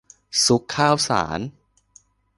[0.45, 1.39] ซุกข้าวสาร